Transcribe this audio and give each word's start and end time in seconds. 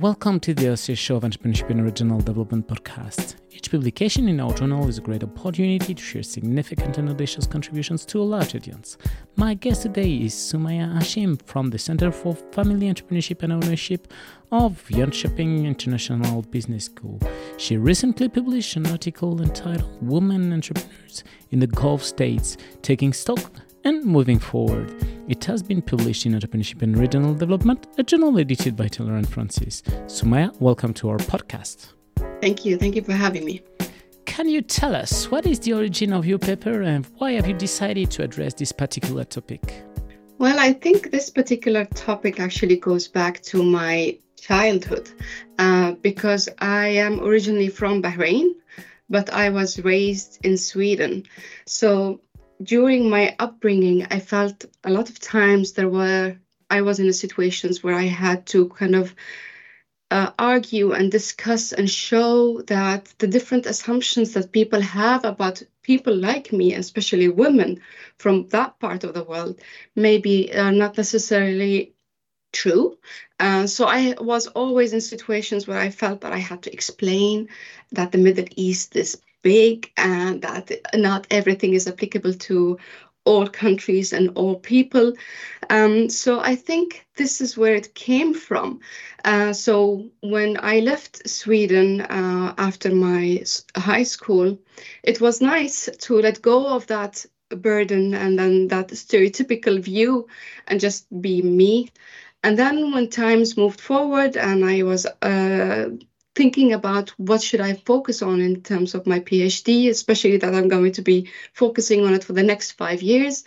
Welcome 0.00 0.40
to 0.40 0.52
the 0.52 0.66
OCS 0.66 0.98
show 0.98 1.16
of 1.16 1.22
Entrepreneurship 1.22 1.70
and 1.70 1.82
Regional 1.82 2.20
Development 2.20 2.68
podcast. 2.68 3.36
Each 3.50 3.70
publication 3.70 4.28
in 4.28 4.40
our 4.40 4.52
journal 4.52 4.86
is 4.90 4.98
a 4.98 5.00
great 5.00 5.24
opportunity 5.24 5.94
to 5.94 6.02
share 6.02 6.22
significant 6.22 6.98
and 6.98 7.08
audacious 7.08 7.46
contributions 7.46 8.04
to 8.04 8.20
a 8.20 8.22
large 8.22 8.54
audience. 8.54 8.98
My 9.36 9.54
guest 9.54 9.84
today 9.84 10.16
is 10.16 10.34
Sumaya 10.34 10.94
Hashim 10.94 11.40
from 11.46 11.70
the 11.70 11.78
Center 11.78 12.12
for 12.12 12.34
Family 12.52 12.92
Entrepreneurship 12.92 13.42
and 13.42 13.54
Ownership 13.54 14.12
of 14.52 14.86
Jönköping 14.88 15.64
International 15.64 16.42
Business 16.42 16.84
School. 16.84 17.18
She 17.56 17.78
recently 17.78 18.28
published 18.28 18.76
an 18.76 18.86
article 18.88 19.40
entitled 19.40 19.96
Women 20.02 20.52
Entrepreneurs 20.52 21.24
in 21.52 21.60
the 21.60 21.68
Gulf 21.68 22.04
States 22.04 22.58
Taking 22.82 23.14
Stock 23.14 23.50
and 23.86 24.04
Moving 24.04 24.40
Forward. 24.40 24.92
It 25.28 25.44
has 25.44 25.62
been 25.62 25.80
published 25.80 26.26
in 26.26 26.32
Entrepreneurship 26.32 26.82
and 26.82 26.98
Regional 26.98 27.34
Development, 27.34 27.86
a 27.98 28.02
journal 28.02 28.36
edited 28.36 28.74
by 28.74 28.88
Taylor 28.88 29.14
and 29.14 29.28
Francis. 29.28 29.82
Sumaya, 30.06 30.52
welcome 30.60 30.92
to 30.94 31.08
our 31.08 31.18
podcast. 31.18 31.92
Thank 32.40 32.64
you. 32.64 32.76
Thank 32.78 32.96
you 32.96 33.02
for 33.02 33.12
having 33.12 33.44
me. 33.44 33.62
Can 34.24 34.48
you 34.48 34.60
tell 34.60 34.92
us 34.92 35.30
what 35.30 35.46
is 35.46 35.60
the 35.60 35.72
origin 35.74 36.12
of 36.12 36.26
your 36.26 36.38
paper 36.38 36.82
and 36.82 37.06
why 37.18 37.34
have 37.34 37.46
you 37.46 37.54
decided 37.54 38.10
to 38.10 38.24
address 38.24 38.54
this 38.54 38.72
particular 38.72 39.22
topic? 39.22 39.84
Well, 40.38 40.58
I 40.58 40.72
think 40.72 41.12
this 41.12 41.30
particular 41.30 41.84
topic 41.84 42.40
actually 42.40 42.78
goes 42.78 43.06
back 43.06 43.40
to 43.42 43.62
my 43.62 44.18
childhood 44.40 45.08
uh, 45.60 45.92
because 45.92 46.48
I 46.58 46.88
am 46.88 47.20
originally 47.20 47.68
from 47.68 48.02
Bahrain, 48.02 48.50
but 49.08 49.32
I 49.32 49.50
was 49.50 49.78
raised 49.84 50.44
in 50.44 50.56
Sweden. 50.56 51.22
So 51.66 52.20
during 52.62 53.10
my 53.10 53.34
upbringing, 53.38 54.06
I 54.10 54.20
felt 54.20 54.64
a 54.84 54.90
lot 54.90 55.10
of 55.10 55.18
times 55.20 55.72
there 55.72 55.88
were 55.88 56.36
I 56.68 56.82
was 56.82 56.98
in 56.98 57.12
situations 57.12 57.82
where 57.82 57.94
I 57.94 58.06
had 58.06 58.46
to 58.46 58.68
kind 58.68 58.96
of 58.96 59.14
uh, 60.10 60.30
argue 60.38 60.92
and 60.92 61.10
discuss 61.10 61.72
and 61.72 61.88
show 61.90 62.62
that 62.62 63.12
the 63.18 63.26
different 63.26 63.66
assumptions 63.66 64.32
that 64.32 64.52
people 64.52 64.80
have 64.80 65.24
about 65.24 65.62
people 65.82 66.14
like 66.14 66.52
me, 66.52 66.74
especially 66.74 67.28
women 67.28 67.80
from 68.18 68.48
that 68.48 68.78
part 68.78 69.04
of 69.04 69.14
the 69.14 69.24
world, 69.24 69.60
maybe 69.94 70.54
are 70.56 70.72
not 70.72 70.96
necessarily 70.96 71.94
true. 72.52 72.98
Uh, 73.38 73.66
so 73.66 73.86
I 73.86 74.14
was 74.18 74.46
always 74.48 74.92
in 74.92 75.00
situations 75.00 75.66
where 75.66 75.78
I 75.78 75.90
felt 75.90 76.22
that 76.22 76.32
I 76.32 76.38
had 76.38 76.62
to 76.62 76.72
explain 76.72 77.48
that 77.92 78.12
the 78.12 78.18
Middle 78.18 78.46
East 78.56 78.96
is 78.96 79.20
big 79.46 79.92
and 79.96 80.42
that 80.42 80.72
not 80.96 81.24
everything 81.30 81.74
is 81.74 81.86
applicable 81.86 82.34
to 82.34 82.76
all 83.24 83.46
countries 83.46 84.12
and 84.12 84.30
all 84.34 84.56
people. 84.56 85.12
Um, 85.70 86.08
so 86.08 86.40
I 86.40 86.56
think 86.56 87.06
this 87.16 87.40
is 87.40 87.56
where 87.56 87.76
it 87.76 87.94
came 87.94 88.34
from. 88.34 88.80
Uh, 89.24 89.52
so 89.52 90.10
when 90.20 90.58
I 90.60 90.80
left 90.80 91.28
Sweden 91.28 92.00
uh, 92.00 92.54
after 92.58 92.90
my 92.92 93.44
high 93.76 94.02
school, 94.04 94.58
it 95.04 95.20
was 95.20 95.40
nice 95.40 95.88
to 96.00 96.20
let 96.20 96.42
go 96.42 96.66
of 96.66 96.88
that 96.88 97.24
burden 97.50 98.14
and 98.14 98.36
then 98.36 98.66
that 98.68 98.88
stereotypical 98.88 99.80
view 99.80 100.26
and 100.66 100.80
just 100.80 101.06
be 101.20 101.40
me. 101.40 101.88
And 102.42 102.58
then 102.58 102.92
when 102.92 103.10
times 103.10 103.56
moved 103.56 103.80
forward 103.80 104.36
and 104.36 104.64
I 104.64 104.82
was 104.82 105.06
uh, 105.22 105.90
thinking 106.36 106.72
about 106.72 107.10
what 107.18 107.42
should 107.42 107.60
I 107.60 107.74
focus 107.74 108.22
on 108.22 108.40
in 108.40 108.62
terms 108.62 108.94
of 108.94 109.06
my 109.06 109.20
PhD, 109.20 109.88
especially 109.88 110.36
that 110.36 110.54
I'm 110.54 110.68
going 110.68 110.92
to 110.92 111.02
be 111.02 111.30
focusing 111.54 112.04
on 112.04 112.14
it 112.14 112.24
for 112.24 112.34
the 112.34 112.42
next 112.42 112.72
five 112.72 113.02
years. 113.02 113.44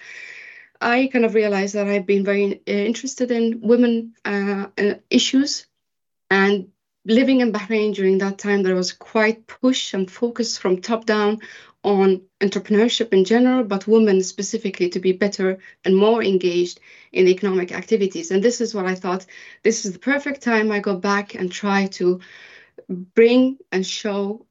I 0.81 1.09
kind 1.13 1.25
of 1.25 1.35
realized 1.35 1.75
that 1.75 1.87
I've 1.87 2.05
been 2.05 2.25
very 2.25 2.61
uh, 2.67 2.71
interested 2.71 3.31
in 3.31 3.61
women 3.61 4.15
uh, 4.25 4.67
issues 5.09 5.67
and 6.29 6.69
living 7.05 7.41
in 7.41 7.51
Bahrain 7.51 7.93
during 7.93 8.17
that 8.19 8.37
time, 8.37 8.63
there 8.63 8.75
was 8.75 8.93
quite 8.93 9.47
push 9.47 9.93
and 9.93 10.09
focus 10.09 10.57
from 10.57 10.81
top 10.81 11.05
down 11.05 11.39
on 11.83 12.21
entrepreneurship 12.41 13.13
in 13.13 13.23
general, 13.23 13.63
but 13.63 13.87
women 13.87 14.21
specifically 14.21 14.89
to 14.89 14.99
be 14.99 15.13
better 15.13 15.57
and 15.85 15.95
more 15.95 16.21
engaged 16.21 16.79
in 17.11 17.27
economic 17.27 17.71
activities. 17.71 18.31
And 18.31 18.43
this 18.43 18.61
is 18.61 18.75
what 18.75 18.85
I 18.85 18.95
thought 18.95 19.25
this 19.63 19.85
is 19.85 19.93
the 19.93 19.99
perfect 19.99 20.41
time 20.41 20.71
I 20.71 20.79
go 20.79 20.95
back 20.95 21.35
and 21.35 21.51
try 21.51 21.87
to 21.87 22.19
bring 22.87 23.57
and 23.71 23.85
show 23.85 24.45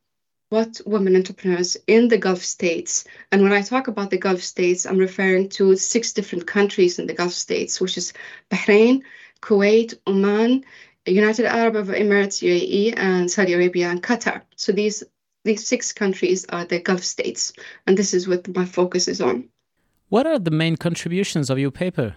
what 0.51 0.81
women 0.87 1.15
entrepreneurs 1.15 1.77
in 1.87 2.09
the 2.09 2.17
Gulf 2.17 2.43
states, 2.43 3.05
and 3.31 3.43
when 3.43 3.53
I 3.53 3.61
talk 3.63 3.89
about 3.89 4.11
the 4.11 4.19
Gulf 4.19 4.41
states, 4.43 4.87
I'm 4.87 4.99
referring 4.99 5.51
to 5.51 5.77
six 5.77 6.13
different 6.13 6.47
countries 6.47 6.99
in 6.99 7.07
the 7.07 7.13
Gulf 7.13 7.33
states, 7.33 7.81
which 7.81 7.99
is 7.99 8.15
Bahrain, 8.51 9.03
Kuwait, 9.43 9.99
Oman, 10.07 10.65
United 11.07 11.47
Arab 11.47 11.75
Emirates, 11.89 12.43
UAE, 12.43 12.95
and 12.97 13.31
Saudi 13.31 13.53
Arabia 13.53 13.91
and 13.91 14.03
Qatar. 14.03 14.43
So 14.57 14.73
these 14.73 15.05
these 15.45 15.67
six 15.67 15.93
countries 15.93 16.45
are 16.47 16.65
the 16.65 16.81
Gulf 16.81 17.05
states, 17.05 17.53
and 17.87 17.97
this 17.97 18.13
is 18.13 18.27
what 18.27 18.55
my 18.55 18.65
focus 18.65 19.09
is 19.09 19.21
on. 19.21 19.49
What 20.09 20.27
are 20.27 20.39
the 20.39 20.51
main 20.51 20.77
contributions 20.77 21.51
of 21.51 21.59
your 21.59 21.71
paper? 21.71 22.17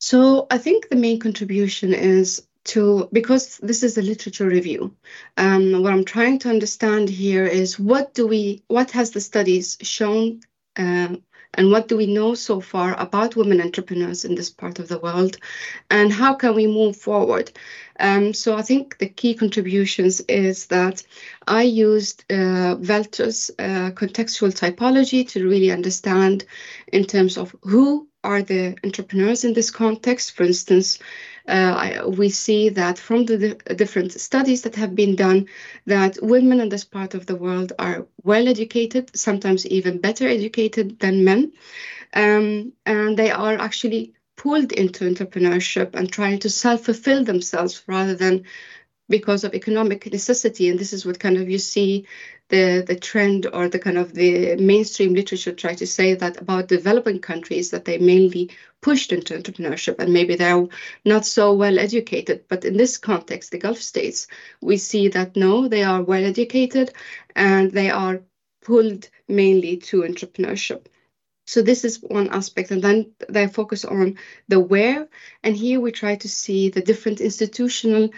So 0.00 0.46
I 0.50 0.58
think 0.58 0.88
the 0.88 0.96
main 0.96 1.18
contribution 1.20 1.92
is 1.94 2.46
to 2.68 3.08
because 3.12 3.58
this 3.58 3.82
is 3.82 3.96
a 3.98 4.02
literature 4.02 4.46
review. 4.46 4.94
Um, 5.36 5.82
what 5.82 5.92
i'm 5.92 6.04
trying 6.04 6.38
to 6.40 6.50
understand 6.50 7.08
here 7.08 7.46
is 7.46 7.78
what 7.78 8.14
do 8.14 8.26
we 8.26 8.62
what 8.68 8.90
has 8.92 9.10
the 9.10 9.20
studies 9.20 9.78
shown 9.82 10.40
uh, 10.76 11.16
and 11.54 11.70
what 11.70 11.88
do 11.88 11.96
we 11.96 12.06
know 12.06 12.34
so 12.34 12.60
far 12.60 12.94
about 13.00 13.34
women 13.34 13.60
entrepreneurs 13.60 14.24
in 14.24 14.34
this 14.34 14.50
part 14.50 14.78
of 14.78 14.88
the 14.88 14.98
world 14.98 15.38
and 15.90 16.12
how 16.12 16.34
can 16.34 16.54
we 16.54 16.66
move 16.66 16.94
forward? 16.96 17.50
Um, 18.00 18.34
so 18.34 18.56
i 18.56 18.62
think 18.62 18.98
the 18.98 19.08
key 19.08 19.34
contributions 19.34 20.20
is 20.28 20.66
that 20.66 21.02
i 21.46 21.62
used 21.62 22.24
uh, 22.30 22.76
Welter's 22.78 23.50
uh, 23.58 23.90
contextual 24.00 24.52
typology 24.52 25.26
to 25.30 25.48
really 25.48 25.72
understand 25.72 26.44
in 26.92 27.04
terms 27.04 27.38
of 27.38 27.56
who 27.62 28.08
are 28.24 28.42
the 28.42 28.76
entrepreneurs 28.84 29.44
in 29.44 29.52
this 29.54 29.70
context. 29.70 30.32
For 30.32 30.42
instance 30.42 30.98
uh, 31.48 32.04
we 32.06 32.28
see 32.28 32.68
that 32.68 32.98
from 32.98 33.24
the 33.24 33.54
different 33.76 34.12
studies 34.12 34.62
that 34.62 34.76
have 34.76 34.94
been 34.94 35.16
done 35.16 35.46
that 35.86 36.18
women 36.22 36.60
in 36.60 36.68
this 36.68 36.84
part 36.84 37.14
of 37.14 37.26
the 37.26 37.36
world 37.36 37.72
are 37.78 38.06
well 38.22 38.46
educated, 38.48 39.10
sometimes 39.16 39.66
even 39.66 40.00
better 40.00 40.28
educated 40.28 40.98
than 41.00 41.24
men, 41.24 41.52
um, 42.14 42.72
and 42.86 43.16
they 43.16 43.30
are 43.30 43.58
actually 43.58 44.14
pulled 44.36 44.72
into 44.72 45.04
entrepreneurship 45.04 45.94
and 45.94 46.12
trying 46.12 46.38
to 46.38 46.50
self-fulfill 46.50 47.24
themselves 47.24 47.82
rather 47.86 48.14
than 48.14 48.44
because 49.08 49.42
of 49.44 49.54
economic 49.54 50.10
necessity. 50.12 50.68
And 50.68 50.78
this 50.78 50.92
is 50.92 51.04
what 51.04 51.18
kind 51.18 51.38
of 51.38 51.48
you 51.48 51.58
see 51.58 52.06
the 52.48 52.84
the 52.86 52.96
trend 52.96 53.46
or 53.52 53.68
the 53.68 53.78
kind 53.78 53.98
of 53.98 54.14
the 54.14 54.56
mainstream 54.56 55.14
literature 55.14 55.52
try 55.52 55.74
to 55.74 55.86
say 55.86 56.14
that 56.14 56.40
about 56.40 56.68
developing 56.68 57.18
countries 57.18 57.70
that 57.70 57.84
they 57.84 57.98
mainly 57.98 58.50
pushed 58.80 59.12
into 59.12 59.34
entrepreneurship 59.34 59.96
and 59.98 60.12
maybe 60.12 60.36
they're 60.36 60.66
not 61.04 61.26
so 61.26 61.52
well 61.52 61.78
educated. 61.78 62.44
But 62.48 62.64
in 62.64 62.76
this 62.76 62.96
context 62.96 63.50
the 63.50 63.58
gulf 63.58 63.80
states 63.80 64.26
we 64.60 64.76
see 64.76 65.08
that 65.08 65.36
no 65.36 65.68
they 65.68 65.82
are 65.82 66.02
well 66.02 66.24
educated 66.24 66.92
and 67.36 67.70
they 67.72 67.90
are 67.90 68.20
pulled 68.62 69.08
mainly 69.28 69.76
to 69.78 70.02
entrepreneurship. 70.02 70.86
So 71.46 71.62
this 71.62 71.82
is 71.82 72.02
one 72.02 72.28
aspect. 72.28 72.70
And 72.70 72.82
then 72.82 73.12
they 73.30 73.46
focus 73.46 73.86
on 73.86 74.18
the 74.48 74.60
where. 74.60 75.08
And 75.42 75.56
here 75.56 75.80
we 75.80 75.92
try 75.92 76.16
to 76.16 76.28
see 76.28 76.68
the 76.68 76.82
different 76.82 77.22
institutional 77.22 78.10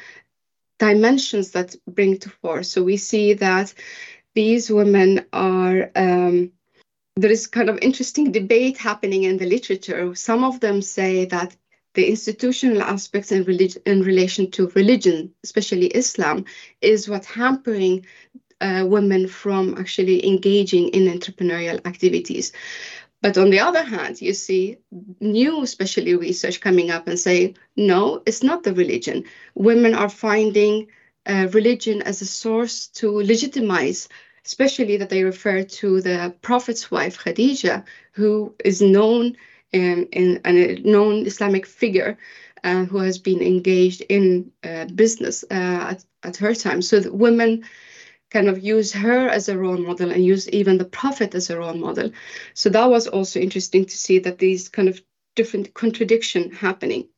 dimensions 0.81 1.53
that 1.53 1.77
bring 1.87 2.19
to 2.19 2.29
force. 2.29 2.71
So 2.71 2.83
we 2.83 2.97
see 2.97 3.35
that 3.35 3.73
these 4.35 4.71
women 4.71 5.27
are 5.33 5.91
um, 5.97 6.53
there 7.17 7.31
is 7.31 7.47
kind 7.47 7.69
of 7.69 7.79
interesting 7.83 8.33
debate 8.33 8.79
happening 8.79 9.25
in 9.25 9.37
the 9.37 9.47
literature. 9.47 10.15
Some 10.15 10.45
of 10.45 10.61
them 10.61 10.81
say 10.81 11.27
that 11.27 11.57
the 11.95 12.09
institutional 12.09 12.83
aspects 12.83 13.33
in, 13.33 13.45
relig- 13.45 13.83
in 13.85 14.03
relation 14.03 14.51
to 14.53 14.69
religion, 14.69 15.35
especially 15.43 15.87
Islam, 15.89 16.45
is 16.81 17.09
what 17.09 17.25
hampering 17.25 18.07
uh, 18.61 18.85
women 18.87 19.27
from 19.27 19.77
actually 19.77 20.27
engaging 20.27 20.89
in 20.91 21.13
entrepreneurial 21.13 21.85
activities. 21.87 22.53
But 23.23 23.37
on 23.37 23.51
the 23.51 23.61
other 23.61 23.83
hand, 23.83 24.23
you 24.23 24.33
see 24.33 24.79
new, 25.21 25.63
especially 25.63 26.15
research 26.15 26.61
coming 26.61 26.91
up 26.91 27.07
and 27.07 27.19
saying, 27.19 27.59
no, 27.77 28.23
it's 28.25 28.43
not 28.43 28.63
the 28.63 28.73
religion. 28.73 29.25
Women 29.55 29.95
are 29.95 30.09
finding 30.09 30.89
uh, 31.27 31.49
religion 31.53 32.03
as 32.03 32.23
a 32.23 32.27
source 32.27 32.89
to 32.89 33.11
legitimize, 33.23 34.09
especially 34.45 34.97
that 34.99 35.11
they 35.11 35.25
refer 35.25 35.63
to 35.63 36.01
the 36.01 36.35
Prophet's 36.43 36.91
wife, 36.91 37.19
Khadija, 37.19 37.85
who 38.13 38.55
is 38.65 38.81
known 38.81 39.37
in, 39.73 40.07
in, 40.07 40.41
a 40.45 40.75
known 40.81 41.27
Islamic 41.27 41.67
figure 41.67 42.19
uh, 42.65 42.85
who 42.85 42.99
has 42.99 43.19
been 43.19 43.43
engaged 43.43 44.03
in 44.09 44.53
uh, 44.65 44.87
business 44.87 45.45
uh, 45.51 45.95
at, 45.95 46.05
at 46.23 46.37
her 46.37 46.55
time. 46.55 46.83
So 46.83 47.01
that 47.01 47.15
women 47.15 47.65
kind 48.31 48.49
of 48.49 48.63
use 48.63 48.93
her 48.93 49.29
as 49.29 49.49
a 49.49 49.59
role 49.59 49.77
model 49.77 50.11
and 50.11 50.25
use 50.25 50.49
even 50.51 50.79
the 50.79 50.85
prophet 50.85 51.35
as 51.35 51.51
a 51.51 51.59
role 51.59 51.75
model. 51.75 52.13
So 52.55 52.71
that 52.71 52.87
was 52.91 53.07
also 53.07 53.41
interesting 53.41 53.87
to 53.87 53.97
see 53.97 54.21
that 54.21 54.39
these 54.39 54.69
kind 54.69 54.89
of 54.89 55.01
different 55.35 55.75
contradiction 55.75 56.53
happening. 56.53 57.09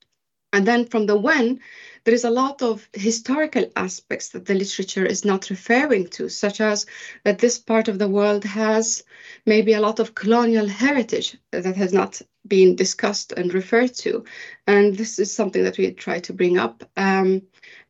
And 0.53 0.67
then 0.67 0.87
from 0.87 1.07
the 1.07 1.17
when, 1.17 1.61
there 2.05 2.15
is 2.15 2.25
a 2.25 2.31
lot 2.31 2.63
of 2.63 2.89
historical 2.93 3.71
aspects 3.77 4.31
that 4.31 4.47
the 4.47 4.55
literature 4.55 5.07
is 5.07 5.25
not 5.25 5.51
referring 5.51 6.09
to, 6.09 6.29
such 6.29 6.61
as 6.61 6.87
that 7.25 7.39
this 7.39 7.59
part 7.59 7.89
of 7.89 7.99
the 7.99 8.09
world 8.09 8.45
has 8.45 9.05
maybe 9.47 9.73
a 9.73 9.81
lot 9.81 10.01
of 10.01 10.15
colonial 10.15 10.67
heritage 10.67 11.37
that 11.53 11.77
has 11.77 11.93
not 11.93 12.21
been 12.47 12.75
discussed 12.75 13.33
and 13.33 13.55
referred 13.55 13.95
to. 13.95 14.25
And 14.67 14.97
this 14.97 15.19
is 15.19 15.33
something 15.33 15.63
that 15.65 15.79
we 15.79 15.93
try 15.93 16.19
to 16.21 16.33
bring 16.33 16.59
up. 16.59 16.83
Um, 16.97 17.43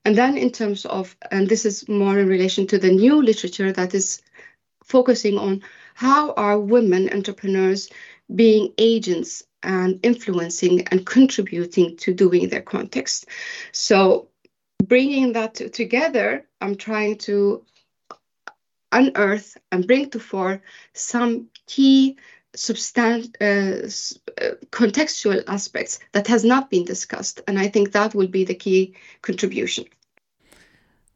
and 0.05 0.17
then, 0.17 0.37
in 0.37 0.51
terms 0.51 0.85
of, 0.85 1.17
and 1.31 1.49
this 1.49 1.65
is 1.65 1.89
more 1.89 2.19
in 2.19 2.29
relation 2.29 2.67
to 2.67 2.79
the 2.79 2.91
new 2.91 3.23
literature 3.23 3.73
that 3.73 3.95
is 3.95 4.21
focusing 4.85 5.39
on 5.39 5.63
how 5.95 6.33
are 6.35 6.59
women 6.59 7.09
entrepreneurs 7.13 7.89
being 8.35 8.73
agents 8.79 9.45
and 9.63 10.01
influencing 10.03 10.87
and 10.89 11.07
contributing 11.07 11.97
to 11.99 12.15
doing 12.15 12.49
their 12.49 12.63
context. 12.63 13.27
So, 13.73 14.29
bringing 14.85 15.33
that 15.33 15.55
together, 15.55 16.47
I'm 16.61 16.77
trying 16.77 17.19
to 17.19 17.65
unearth 18.93 19.57
and 19.73 19.87
bring 19.87 20.11
to 20.11 20.21
fore 20.21 20.63
some 20.93 21.49
key 21.67 22.17
substan- 22.57 23.35
uh, 23.41 23.87
uh, 24.45 24.55
contextual 24.71 25.43
aspects 25.47 25.99
that 26.13 26.27
has 26.27 26.45
not 26.45 26.71
been 26.71 26.85
discussed 26.85 27.41
and 27.49 27.59
i 27.59 27.67
think 27.67 27.93
that 27.93 28.15
will 28.15 28.29
be 28.29 28.45
the 28.45 28.55
key 28.55 28.95
contribution 29.23 29.85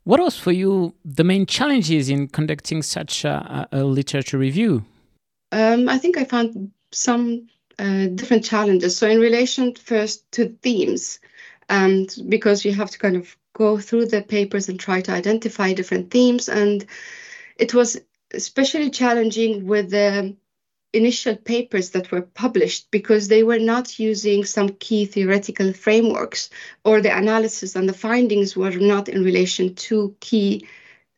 what 0.04 0.19
was 0.19 0.38
for 0.38 0.52
you 0.52 0.94
the 1.04 1.25
main 1.25 1.44
challenges 1.44 2.08
in 2.08 2.26
conducting 2.26 2.82
such 2.82 3.25
a, 3.25 3.69
a 3.70 3.84
literature 3.84 4.38
review 4.38 4.84
um, 5.52 5.88
i 5.88 5.98
think 5.98 6.16
i 6.16 6.25
found 6.25 6.70
some 6.93 7.46
uh, 7.78 8.06
different 8.06 8.44
challenges 8.44 8.96
so 8.96 9.08
in 9.08 9.20
relation 9.20 9.75
first 9.75 10.31
to 10.32 10.49
themes 10.62 11.20
and 11.69 12.14
because 12.28 12.64
you 12.64 12.73
have 12.73 12.90
to 12.90 12.99
kind 12.99 13.17
of 13.17 13.37
go 13.55 13.78
through 13.78 14.06
the 14.06 14.23
papers 14.23 14.69
and 14.69 14.78
try 14.78 15.00
to 15.00 15.12
identify 15.12 15.73
different 15.73 16.11
themes 16.11 16.49
and 16.49 16.87
it 17.56 17.75
was 17.75 17.99
especially 18.34 18.90
challenging 18.90 19.67
with 19.67 19.90
the 19.90 20.37
initial 20.93 21.37
papers 21.37 21.90
that 21.90 22.11
were 22.11 22.23
published 22.23 22.90
because 22.90 23.28
they 23.28 23.43
were 23.43 23.58
not 23.58 23.99
using 23.99 24.44
some 24.44 24.69
key 24.69 25.05
theoretical 25.05 25.72
frameworks 25.72 26.50
or 26.84 27.00
the 27.00 27.17
analysis 27.17 27.76
and 27.76 27.88
the 27.88 27.93
findings 27.93 28.56
were 28.56 28.70
not 28.70 29.08
in 29.08 29.22
relation 29.22 29.75
to 29.75 30.17
key 30.20 30.67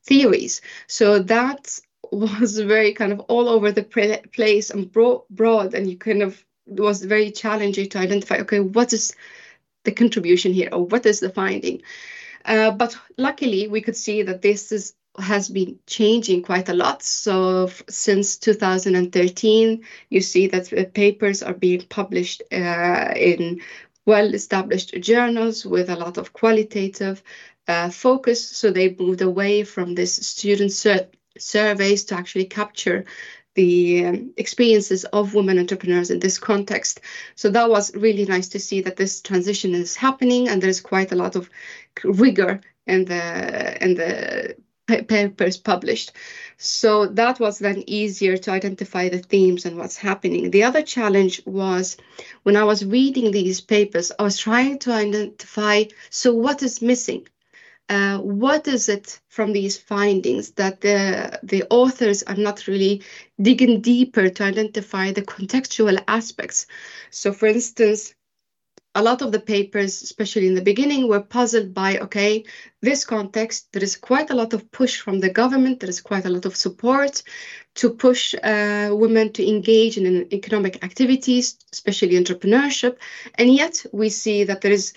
theories. 0.05 0.61
So 0.87 1.21
that 1.21 1.79
was 2.13 2.59
very 2.59 2.93
kind 2.93 3.13
of 3.13 3.21
all 3.21 3.49
over 3.49 3.71
the 3.71 3.85
place 4.33 4.71
and 4.71 4.91
bro- 4.91 5.25
broad, 5.31 5.75
and 5.75 5.89
you 5.89 5.97
kind 5.97 6.23
of 6.23 6.45
was 6.69 7.03
very 7.03 7.31
challenging 7.31 7.89
to 7.91 7.99
identify 7.99 8.39
okay, 8.39 8.61
what 8.61 8.93
is 8.93 9.15
the 9.85 9.93
contribution 9.93 10.53
here 10.53 10.69
or 10.73 10.85
what 10.85 11.07
is 11.07 11.21
the 11.21 11.31
finding? 11.31 11.83
Uh, 12.45 12.71
but 12.71 12.97
luckily, 13.17 13.69
we 13.69 13.81
could 13.81 13.97
see 13.97 14.23
that 14.23 14.43
this 14.43 14.73
is 14.73 14.95
has 15.19 15.49
been 15.49 15.79
changing 15.87 16.43
quite 16.43 16.69
a 16.69 16.75
lot. 16.75 17.03
So 17.03 17.71
since 17.89 18.37
2013, 18.37 19.85
you 20.11 20.21
see 20.21 20.47
that 20.49 20.95
papers 20.95 21.43
are 21.43 21.55
being 21.55 21.83
published 21.89 22.43
uh, 22.53 23.13
in 23.17 23.61
well-established 24.07 24.95
journals 25.01 25.67
with 25.67 25.91
a 25.91 25.97
lot 25.97 26.19
of 26.19 26.33
qualitative 26.33 27.23
uh, 27.67 27.91
focus. 27.91 28.49
So 28.49 28.71
they 28.71 28.97
moved 28.99 29.21
away 29.21 29.65
from 29.65 29.95
this 29.95 30.15
student 30.15 30.73
sur 30.73 31.09
surveys 31.39 32.05
to 32.05 32.17
actually 32.17 32.47
capture 32.47 33.05
the 33.59 34.31
experiences 34.37 35.03
of 35.07 35.35
women 35.35 35.59
entrepreneurs 35.59 36.13
in 36.13 36.21
this 36.21 36.39
context. 36.39 37.01
So 37.35 37.51
that 37.51 37.69
was 37.69 37.93
really 37.97 38.25
nice 38.25 38.49
to 38.51 38.61
see 38.61 38.81
that 38.83 38.97
this 38.97 39.21
transition 39.21 39.75
is 39.75 39.97
happening, 39.97 40.49
and 40.49 40.63
there's 40.63 40.81
quite 40.81 41.11
a 41.11 41.17
lot 41.17 41.35
of 41.35 41.51
rigor 42.05 42.61
in 42.87 43.05
the 43.07 43.85
in 43.85 43.95
the 43.95 44.57
papers 44.87 45.57
published. 45.57 46.13
So 46.57 47.07
that 47.07 47.41
was 47.41 47.59
then 47.59 47.83
easier 47.89 48.37
to 48.39 48.53
identify 48.53 49.09
the 49.09 49.19
themes 49.19 49.67
and 49.67 49.77
what's 49.77 49.97
happening. 49.97 50.53
The 50.53 50.63
other 50.63 50.83
challenge 50.83 51.43
was 51.45 51.97
when 52.45 52.57
I 52.57 52.63
was 52.63 52.85
reading 52.85 53.33
these 53.33 53.61
papers, 53.61 54.13
I 54.19 54.23
was 54.23 54.39
trying 54.39 54.79
to 54.81 54.93
identify 54.93 55.85
so 56.11 56.33
what 56.33 56.63
is 56.63 56.81
missing? 56.81 57.27
Uh, 57.89 58.19
what 58.19 58.69
is 58.69 58.89
it 58.89 59.19
from 59.29 59.53
these 59.53 59.79
findings 59.79 60.51
that 60.53 60.81
the, 60.83 61.39
the 61.43 61.65
authors 61.71 62.23
are 62.25 62.37
not 62.37 62.67
really 62.67 63.03
digging 63.41 63.81
deeper 63.81 64.29
to 64.29 64.45
identify 64.45 65.11
the 65.11 65.23
contextual 65.23 66.03
aspects? 66.07 66.67
So, 67.11 67.33
for 67.33 67.47
instance, 67.47 68.15
a 68.95 69.03
lot 69.03 69.23
of 69.23 69.33
the 69.33 69.41
papers, 69.41 70.03
especially 70.03 70.49
in 70.49 70.55
the 70.55 70.63
beginning, 70.63 71.09
were 71.09 71.21
puzzled 71.21 71.73
by 71.73 71.99
okay, 71.99 72.45
this 72.83 73.05
context, 73.05 73.69
there 73.73 73.83
is 73.83 73.97
quite 73.97 74.31
a 74.31 74.35
lot 74.35 74.53
of 74.53 74.71
push 74.73 75.01
from 75.01 75.21
the 75.21 75.31
government, 75.31 75.81
there 75.81 75.91
is 75.91 76.01
quite 76.01 76.25
a 76.25 76.31
lot 76.31 76.47
of 76.47 76.57
support 76.57 77.23
to 77.77 77.91
push 77.91 78.35
uh, 78.43 78.91
women 78.93 79.33
to 79.33 79.49
engage 79.49 79.99
in 79.99 80.27
economic 80.33 80.83
activities, 80.83 81.59
especially 81.73 82.17
entrepreneurship. 82.17 82.97
And 83.37 83.53
yet 83.53 83.87
we 83.93 84.09
see 84.09 84.45
that 84.45 84.63
there 84.63 84.73
is 84.73 84.95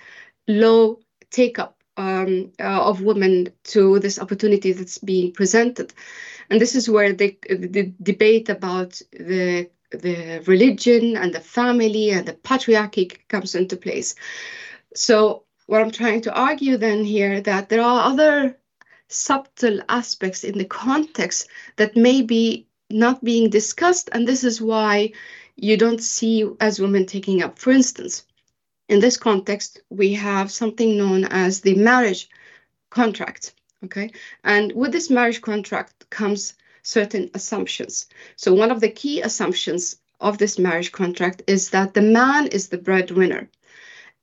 low 0.47 0.99
take 1.29 1.59
up 1.59 1.80
um, 1.97 2.51
uh, 2.59 2.83
of 2.89 3.01
women 3.01 3.49
to 3.65 3.99
this 3.99 4.19
opportunity 4.19 4.71
that's 4.73 4.97
being 4.97 5.31
presented. 5.31 5.93
And 6.49 6.59
this 6.59 6.75
is 6.75 6.89
where 6.89 7.13
the, 7.13 7.37
the 7.49 7.93
debate 8.01 8.49
about 8.49 9.01
the 9.11 9.69
the 9.91 10.41
religion 10.47 11.17
and 11.17 11.33
the 11.33 11.39
family 11.41 12.11
and 12.11 12.25
the 12.25 12.33
patriarchy 12.33 13.17
comes 13.27 13.55
into 13.55 13.75
place. 13.75 14.15
So 14.95 15.43
what 15.67 15.81
I'm 15.81 15.91
trying 15.91 16.21
to 16.21 16.33
argue 16.33 16.77
then 16.77 17.03
here 17.03 17.41
that 17.41 17.69
there 17.69 17.81
are 17.81 18.09
other 18.09 18.57
subtle 19.09 19.81
aspects 19.89 20.43
in 20.43 20.57
the 20.57 20.65
context 20.65 21.49
that 21.75 21.97
may 21.97 22.21
be 22.21 22.67
not 22.89 23.23
being 23.23 23.49
discussed, 23.49 24.09
and 24.11 24.27
this 24.27 24.43
is 24.43 24.61
why 24.61 25.11
you 25.55 25.77
don't 25.77 26.01
see 26.01 26.49
as 26.59 26.79
women 26.79 27.05
taking 27.05 27.43
up. 27.43 27.59
For 27.59 27.71
instance, 27.71 28.25
in 28.91 28.99
this 28.99 29.15
context, 29.15 29.79
we 29.89 30.13
have 30.13 30.51
something 30.51 30.97
known 30.97 31.23
as 31.23 31.61
the 31.61 31.75
marriage 31.75 32.29
contract. 32.89 33.53
Okay, 33.85 34.11
and 34.43 34.73
with 34.73 34.91
this 34.91 35.09
marriage 35.09 35.41
contract 35.41 36.09
comes 36.09 36.53
certain 36.83 37.31
assumptions. 37.33 38.07
So, 38.35 38.53
one 38.53 38.69
of 38.69 38.81
the 38.81 38.89
key 38.89 39.21
assumptions 39.21 39.95
of 40.19 40.37
this 40.37 40.59
marriage 40.59 40.91
contract 40.91 41.41
is 41.47 41.69
that 41.69 41.93
the 41.93 42.01
man 42.01 42.47
is 42.47 42.67
the 42.67 42.77
breadwinner. 42.77 43.49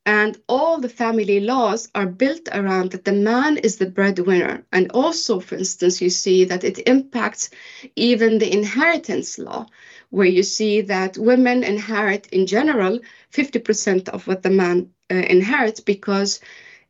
And 0.08 0.38
all 0.48 0.80
the 0.80 0.88
family 0.88 1.38
laws 1.38 1.90
are 1.94 2.06
built 2.06 2.48
around 2.52 2.92
that 2.92 3.04
the 3.04 3.12
man 3.12 3.58
is 3.58 3.76
the 3.76 3.90
breadwinner. 3.90 4.64
And 4.72 4.90
also, 4.92 5.38
for 5.38 5.56
instance, 5.56 6.00
you 6.00 6.08
see 6.08 6.46
that 6.46 6.64
it 6.64 6.78
impacts 6.88 7.50
even 7.94 8.38
the 8.38 8.50
inheritance 8.50 9.38
law, 9.38 9.66
where 10.08 10.26
you 10.26 10.42
see 10.42 10.80
that 10.80 11.18
women 11.18 11.62
inherit 11.62 12.26
in 12.28 12.46
general 12.46 13.00
50% 13.34 14.08
of 14.08 14.26
what 14.26 14.42
the 14.42 14.48
man 14.48 14.88
uh, 15.10 15.14
inherits 15.14 15.80
because 15.80 16.40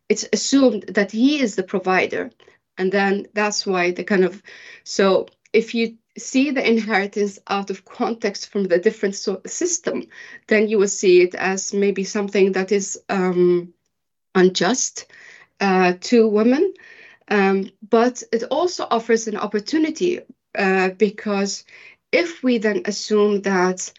it's 0.09 0.29
assumed 0.33 0.85
that 0.85 1.11
he 1.11 1.41
is 1.41 1.57
the 1.57 1.65
provider. 1.65 2.31
And 2.79 2.93
then 2.93 3.27
that's 3.35 3.67
why 3.67 3.91
the 3.91 4.05
kind 4.05 4.25
of 4.25 4.41
so 4.85 5.27
if 5.53 5.75
you 5.75 5.99
see 6.19 6.51
the 6.51 6.69
inheritance 6.69 7.39
out 7.49 7.71
of 7.71 7.85
context 7.85 8.49
from 8.49 8.65
the 8.65 8.79
different 8.79 9.15
so 9.15 9.41
system, 9.47 10.05
then 10.47 10.69
you 10.69 10.79
will 10.79 10.89
see 10.89 11.23
it 11.23 11.35
as 11.35 11.73
maybe 11.73 12.05
something 12.05 12.53
that 12.53 12.73
is 12.73 13.01
um, 13.09 13.73
unjust 14.35 15.07
uh, 15.61 15.95
to 16.01 16.29
women. 16.29 16.75
Um, 17.31 17.71
but 17.91 18.23
it 18.33 18.45
also 18.45 18.87
offers 18.91 19.29
an 19.29 19.37
opportunity 19.37 20.21
uh, 20.57 20.91
because 20.91 21.65
if 22.11 22.43
we 22.43 22.59
then 22.59 22.83
assume 22.87 23.43
that 23.43 23.93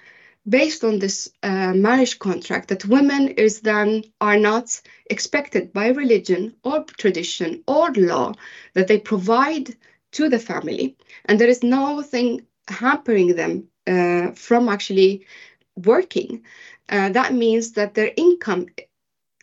based 0.48 0.84
on 0.84 1.00
this 1.00 1.32
uh, 1.44 1.74
marriage 1.74 2.18
contract 2.18 2.70
that 2.70 2.86
women 2.86 3.28
is 3.30 3.62
then 3.62 4.04
are 4.20 4.38
not 4.38 4.82
expected 5.10 5.72
by 5.74 5.90
religion 5.90 6.56
or 6.64 6.84
tradition 6.84 7.64
or 7.68 7.92
law 7.94 8.34
that 8.74 8.88
they 8.88 8.98
provide 8.98 9.76
to 10.14 10.30
the 10.30 10.40
family, 10.40 10.96
and 11.26 11.40
there 11.40 11.50
is 11.50 11.64
nothing 11.64 12.46
hampering 12.68 13.36
them 13.36 13.68
uh, 13.88 14.32
from 14.32 14.70
actually 14.70 15.26
working. 15.76 16.44
Uh, 16.90 17.10
that 17.10 17.34
means 17.34 17.74
that 17.74 17.94
their 17.94 18.12
income 18.18 18.68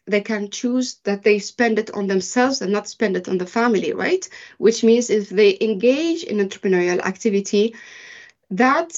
they 0.06 0.20
can 0.20 0.50
choose 0.50 0.96
that 1.04 1.22
they 1.24 1.38
spend 1.38 1.78
it 1.78 1.90
on 1.90 2.06
themselves 2.06 2.62
and 2.62 2.72
not 2.72 2.88
spend 2.88 3.16
it 3.16 3.28
on 3.28 3.38
the 3.38 3.46
family, 3.46 3.92
right? 3.92 4.28
Which 4.58 4.84
means 4.84 5.10
if 5.10 5.30
they 5.30 5.58
engage 5.60 6.22
in 6.24 6.38
entrepreneurial 6.38 7.00
activity, 7.00 7.74
that 8.50 8.92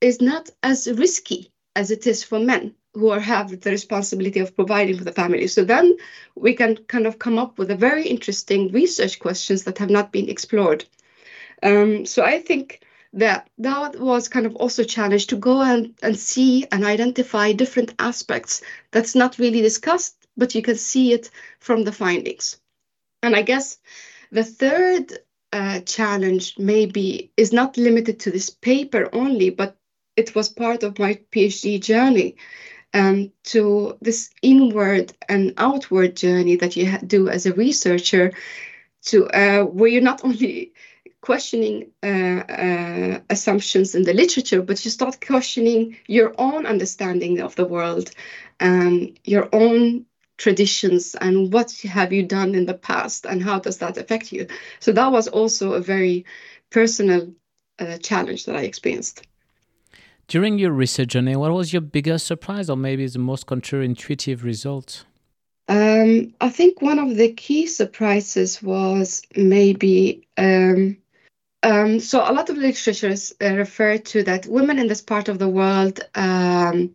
is 0.00 0.20
not 0.20 0.50
as 0.62 0.86
risky 0.96 1.50
as 1.74 1.90
it 1.90 2.06
is 2.06 2.22
for 2.24 2.38
men 2.38 2.74
who 2.98 3.10
are, 3.10 3.20
have 3.20 3.60
the 3.60 3.70
responsibility 3.70 4.40
of 4.40 4.54
providing 4.54 4.98
for 4.98 5.04
the 5.04 5.12
family. 5.12 5.46
So 5.46 5.64
then 5.64 5.96
we 6.34 6.54
can 6.54 6.76
kind 6.76 7.06
of 7.06 7.18
come 7.18 7.38
up 7.38 7.58
with 7.58 7.70
a 7.70 7.76
very 7.76 8.06
interesting 8.06 8.72
research 8.72 9.18
questions 9.18 9.64
that 9.64 9.78
have 9.78 9.90
not 9.90 10.12
been 10.12 10.28
explored. 10.28 10.84
Um, 11.62 12.06
so 12.06 12.24
I 12.24 12.40
think 12.40 12.80
that 13.12 13.48
that 13.58 13.98
was 13.98 14.28
kind 14.28 14.46
of 14.46 14.54
also 14.56 14.82
a 14.82 14.86
challenge 14.86 15.28
to 15.28 15.36
go 15.36 15.62
and, 15.62 15.94
and 16.02 16.16
see 16.16 16.66
and 16.70 16.84
identify 16.84 17.52
different 17.52 17.94
aspects 17.98 18.62
that's 18.90 19.14
not 19.14 19.38
really 19.38 19.62
discussed 19.62 20.18
but 20.38 20.54
you 20.54 20.62
can 20.62 20.76
see 20.76 21.12
it 21.12 21.30
from 21.58 21.84
the 21.84 21.92
findings. 21.92 22.58
And 23.22 23.36
I 23.36 23.42
guess 23.42 23.78
the 24.30 24.44
third 24.44 25.18
uh, 25.52 25.80
challenge 25.80 26.54
maybe 26.58 27.32
is 27.36 27.52
not 27.52 27.76
limited 27.76 28.20
to 28.20 28.30
this 28.30 28.48
paper 28.48 29.10
only, 29.12 29.50
but 29.50 29.76
it 30.16 30.34
was 30.34 30.48
part 30.48 30.82
of 30.84 30.98
my 30.98 31.18
PhD 31.32 31.82
journey 31.82 32.36
um, 32.94 33.32
to 33.44 33.96
this 34.00 34.30
inward 34.42 35.12
and 35.28 35.54
outward 35.56 36.16
journey 36.16 36.56
that 36.56 36.76
you 36.76 36.98
do 36.98 37.28
as 37.28 37.46
a 37.46 37.52
researcher 37.52 38.32
to 39.02 39.26
uh, 39.28 39.64
where 39.64 39.88
you're 39.88 40.02
not 40.02 40.24
only 40.24 40.72
questioning 41.20 41.90
uh, 42.02 42.06
uh, 42.06 43.20
assumptions 43.28 43.94
in 43.94 44.04
the 44.04 44.14
literature, 44.14 44.62
but 44.62 44.84
you 44.84 44.90
start 44.90 45.24
questioning 45.24 45.96
your 46.06 46.34
own 46.38 46.64
understanding 46.64 47.40
of 47.40 47.54
the 47.56 47.64
world, 47.64 48.10
and 48.60 49.18
your 49.24 49.48
own 49.52 50.06
traditions, 50.36 51.16
and 51.16 51.52
what 51.52 51.72
have 51.82 52.12
you 52.12 52.22
done 52.22 52.54
in 52.54 52.66
the 52.66 52.74
past, 52.74 53.26
and 53.26 53.42
how 53.42 53.58
does 53.58 53.78
that 53.78 53.98
affect 53.98 54.32
you. 54.32 54.46
So 54.80 54.92
that 54.92 55.10
was 55.12 55.28
also 55.28 55.72
a 55.72 55.80
very 55.80 56.24
personal 56.70 57.34
uh, 57.78 57.98
challenge 57.98 58.46
that 58.46 58.56
I 58.56 58.62
experienced. 58.62 59.27
During 60.28 60.58
your 60.58 60.72
research 60.72 61.08
journey, 61.08 61.36
what 61.36 61.52
was 61.52 61.72
your 61.72 61.80
biggest 61.80 62.26
surprise, 62.26 62.68
or 62.68 62.76
maybe 62.76 63.06
the 63.06 63.18
most 63.18 63.46
counterintuitive 63.46 64.42
result? 64.42 65.06
Um, 65.68 66.34
I 66.38 66.50
think 66.50 66.82
one 66.82 66.98
of 66.98 67.16
the 67.16 67.32
key 67.32 67.66
surprises 67.66 68.62
was 68.62 69.22
maybe 69.34 70.28
um, 70.36 70.98
um, 71.62 71.98
so 71.98 72.20
a 72.20 72.32
lot 72.32 72.50
of 72.50 72.58
literatures 72.58 73.32
uh, 73.42 73.54
refer 73.54 73.98
to 73.98 74.22
that 74.24 74.46
women 74.46 74.78
in 74.78 74.86
this 74.86 75.02
part 75.02 75.28
of 75.28 75.38
the 75.38 75.48
world 75.48 76.00
um, 76.14 76.94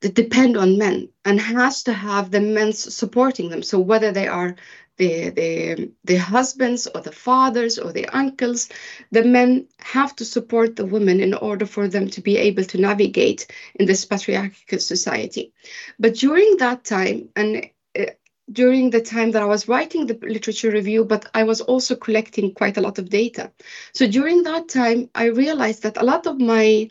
depend 0.00 0.56
on 0.56 0.78
men 0.78 1.08
and 1.24 1.40
has 1.40 1.82
to 1.84 1.92
have 1.92 2.30
the 2.30 2.40
men 2.40 2.72
supporting 2.72 3.50
them. 3.50 3.62
So 3.62 3.78
whether 3.78 4.12
they 4.12 4.28
are 4.28 4.56
the, 4.96 5.30
the 5.30 5.92
the 6.04 6.16
husbands 6.16 6.86
or 6.86 7.00
the 7.00 7.12
fathers 7.12 7.78
or 7.78 7.92
the 7.92 8.06
uncles, 8.06 8.68
the 9.10 9.24
men 9.24 9.66
have 9.78 10.16
to 10.16 10.24
support 10.24 10.76
the 10.76 10.86
women 10.86 11.20
in 11.20 11.34
order 11.34 11.66
for 11.66 11.88
them 11.88 12.08
to 12.10 12.20
be 12.20 12.36
able 12.38 12.64
to 12.64 12.78
navigate 12.78 13.46
in 13.74 13.86
this 13.86 14.04
patriarchal 14.04 14.78
society. 14.78 15.52
But 15.98 16.14
during 16.14 16.56
that 16.58 16.84
time, 16.84 17.28
and 17.36 17.70
uh, 17.98 18.06
during 18.50 18.90
the 18.90 19.00
time 19.00 19.32
that 19.32 19.42
I 19.42 19.46
was 19.46 19.68
writing 19.68 20.06
the 20.06 20.18
literature 20.22 20.70
review, 20.70 21.04
but 21.04 21.28
I 21.34 21.42
was 21.42 21.60
also 21.60 21.96
collecting 21.96 22.54
quite 22.54 22.76
a 22.76 22.80
lot 22.80 22.98
of 22.98 23.10
data. 23.10 23.52
So 23.92 24.06
during 24.06 24.44
that 24.44 24.68
time, 24.68 25.10
I 25.14 25.26
realized 25.26 25.82
that 25.82 25.96
a 25.96 26.04
lot 26.04 26.26
of 26.26 26.40
my 26.40 26.90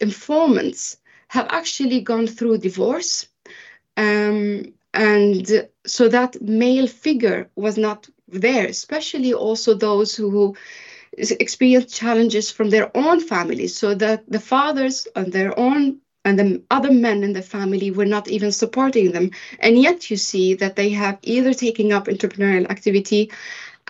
informants 0.00 0.98
have 1.28 1.46
actually 1.50 2.00
gone 2.00 2.26
through 2.26 2.58
divorce. 2.58 3.28
Um, 3.96 4.74
and 4.98 5.68
so 5.86 6.08
that 6.08 6.42
male 6.42 6.88
figure 6.88 7.48
was 7.54 7.78
not 7.78 8.08
there, 8.26 8.66
especially 8.66 9.32
also 9.32 9.74
those 9.74 10.16
who 10.16 10.56
experienced 11.16 11.94
challenges 11.94 12.50
from 12.50 12.70
their 12.70 12.90
own 12.96 13.20
families. 13.20 13.76
So 13.76 13.94
that 13.94 14.24
the 14.28 14.40
fathers 14.40 15.06
on 15.14 15.30
their 15.30 15.58
own 15.58 16.00
and 16.24 16.38
the 16.38 16.62
other 16.70 16.90
men 16.90 17.22
in 17.22 17.32
the 17.32 17.42
family 17.42 17.92
were 17.92 18.04
not 18.16 18.28
even 18.28 18.50
supporting 18.50 19.12
them. 19.12 19.30
And 19.60 19.80
yet 19.80 20.10
you 20.10 20.16
see 20.16 20.54
that 20.54 20.74
they 20.74 20.90
have 20.90 21.18
either 21.22 21.54
taken 21.54 21.92
up 21.92 22.06
entrepreneurial 22.06 22.68
activity 22.68 23.30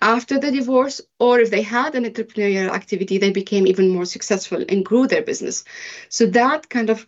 after 0.01 0.39
the 0.39 0.53
divorce, 0.53 1.01
or 1.19 1.41
if 1.41 1.51
they 1.51 1.63
had 1.63 1.95
an 1.95 2.05
entrepreneurial 2.05 2.71
activity, 2.71 3.19
they 3.19 3.33
became 3.33 3.67
even 3.67 3.89
more 3.89 4.05
successful 4.05 4.63
and 4.69 4.85
grew 4.85 5.07
their 5.07 5.23
business. 5.23 5.65
So 6.11 6.27
that 6.27 6.69
kind 6.69 6.91
of 6.91 7.07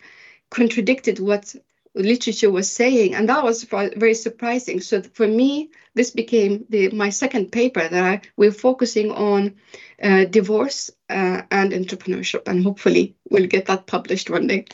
contradicted 0.50 1.20
what 1.20 1.54
literature 2.02 2.50
was 2.50 2.70
saying, 2.70 3.14
and 3.14 3.28
that 3.28 3.42
was 3.42 3.64
very 3.64 4.14
surprising. 4.14 4.80
So 4.80 5.02
for 5.02 5.26
me, 5.26 5.70
this 5.94 6.10
became 6.10 6.64
the, 6.68 6.90
my 6.90 7.10
second 7.10 7.52
paper 7.52 7.86
that 7.86 8.04
I, 8.04 8.20
we're 8.36 8.52
focusing 8.52 9.10
on 9.10 9.56
uh, 10.02 10.24
divorce 10.26 10.90
uh, 11.08 11.42
and 11.50 11.72
entrepreneurship, 11.72 12.48
and 12.48 12.62
hopefully 12.64 13.16
we'll 13.30 13.46
get 13.46 13.66
that 13.66 13.86
published 13.86 14.30
one 14.30 14.46
day 14.46 14.66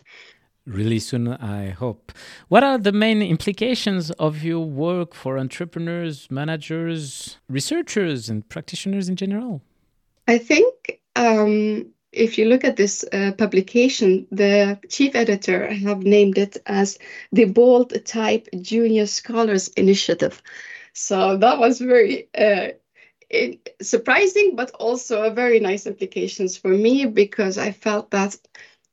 really 0.66 0.98
soon, 0.98 1.28
I 1.28 1.70
hope. 1.70 2.12
What 2.48 2.64
are 2.64 2.76
the 2.76 2.92
main 2.92 3.22
implications 3.22 4.10
of 4.12 4.42
your 4.42 4.64
work 4.66 5.14
for 5.14 5.38
entrepreneurs, 5.38 6.28
managers, 6.30 7.38
researchers, 7.48 8.28
and 8.28 8.46
practitioners 8.48 9.08
in 9.08 9.16
general? 9.16 9.62
I 10.28 10.38
think 10.38 11.00
um, 11.14 11.86
if 12.16 12.38
you 12.38 12.46
look 12.46 12.64
at 12.64 12.76
this 12.76 13.04
uh, 13.12 13.32
publication, 13.36 14.26
the 14.32 14.78
chief 14.88 15.14
editor 15.14 15.72
have 15.72 16.02
named 16.02 16.38
it 16.38 16.56
as 16.66 16.98
the 17.32 17.44
Bold 17.44 17.92
Type 18.04 18.48
Junior 18.60 19.06
Scholars 19.06 19.68
Initiative. 19.68 20.42
So 20.94 21.36
that 21.36 21.58
was 21.58 21.78
very 21.78 22.28
uh, 22.36 22.68
surprising, 23.82 24.56
but 24.56 24.70
also 24.72 25.22
a 25.22 25.30
very 25.30 25.60
nice 25.60 25.86
implications 25.86 26.56
for 26.56 26.70
me 26.70 27.06
because 27.06 27.58
I 27.58 27.72
felt 27.72 28.10
that 28.12 28.36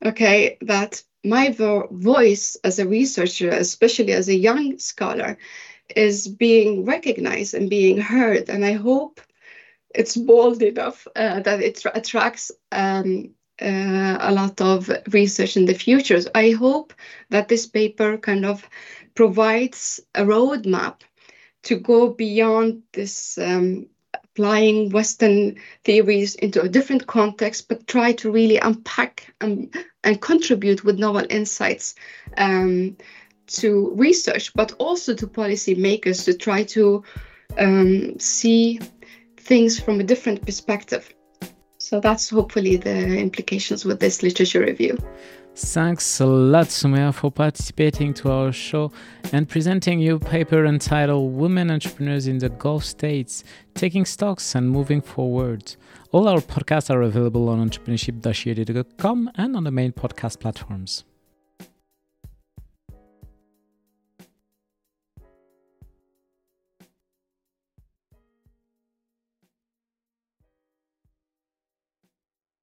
okay 0.06 0.58
that 0.62 1.02
my 1.24 1.52
vo- 1.52 1.88
voice 1.92 2.58
as 2.64 2.80
a 2.80 2.88
researcher, 2.88 3.50
especially 3.50 4.12
as 4.12 4.28
a 4.28 4.36
young 4.36 4.78
scholar, 4.80 5.38
is 5.96 6.28
being 6.28 6.86
recognized 6.86 7.54
and 7.54 7.70
being 7.70 7.98
heard. 8.00 8.50
And 8.50 8.66
I 8.66 8.74
hope 8.74 9.22
it's 9.94 10.18
bold 10.18 10.62
enough 10.62 11.08
uh, 11.16 11.40
that 11.42 11.62
it 11.62 11.80
tra- 11.80 11.92
attracts 11.96 12.52
um, 12.72 13.32
uh, 13.62 14.18
a 14.20 14.32
lot 14.32 14.60
of 14.62 14.90
research 15.12 15.58
in 15.58 15.66
the 15.66 15.74
future. 15.74 16.20
So 16.20 16.30
I 16.36 16.52
hope 16.52 16.94
that 17.30 17.48
this 17.48 17.68
paper 17.68 18.18
kind 18.18 18.46
of 18.46 18.68
provides 19.16 20.00
a 20.16 20.24
roadmap 20.24 21.02
to 21.64 21.76
go 21.76 22.10
beyond 22.10 22.84
this 22.92 23.38
um, 23.38 23.88
applying 24.14 24.90
Western 24.90 25.56
theories 25.84 26.36
into 26.36 26.62
a 26.62 26.70
different 26.70 27.06
context, 27.06 27.68
but 27.68 27.88
try 27.88 28.12
to 28.14 28.32
really 28.32 28.58
unpack 28.58 29.34
and, 29.40 29.74
and 30.04 30.22
contribute 30.22 30.84
with 30.84 30.98
novel 30.98 31.26
insights 31.30 31.96
um, 32.38 32.98
to 33.46 33.94
research, 33.96 34.52
but 34.56 34.74
also 34.80 35.14
to 35.14 35.28
policymakers 35.28 36.26
to 36.26 36.34
try 36.34 36.64
to 36.64 37.04
um, 37.58 38.18
see 38.20 38.80
things 39.44 39.80
from 39.80 40.00
a 40.00 40.04
different 40.04 40.46
perspective. 40.46 41.14
So 41.78 42.00
that's 42.00 42.30
hopefully 42.30 42.78
the 42.78 43.18
implications 43.18 43.84
with 43.84 44.00
this 44.00 44.24
literature 44.24 44.62
review. 44.62 44.98
Thanks 45.56 46.20
a 46.20 46.26
lot, 46.26 46.68
Sumaya, 46.68 47.14
for 47.14 47.30
participating 47.30 48.14
to 48.16 48.32
our 48.32 48.52
show 48.52 48.92
and 49.32 49.48
presenting 49.48 50.00
your 50.00 50.18
paper 50.18 50.66
entitled 50.66 51.34
Women 51.34 51.70
Entrepreneurs 51.70 52.26
in 52.26 52.40
the 52.40 52.50
Gulf 52.50 52.84
States 52.84 53.44
Taking 53.76 54.06
Stocks 54.06 54.56
and 54.56 54.68
Moving 54.70 55.02
Forward. 55.02 55.76
All 56.12 56.28
our 56.28 56.40
podcasts 56.40 56.90
are 56.90 57.04
available 57.04 57.50
on 57.50 57.70
entrepreneurship-com 57.70 59.30
and 59.36 59.56
on 59.56 59.64
the 59.64 59.72
main 59.72 59.92
podcast 59.92 60.40
platforms. 60.40 61.04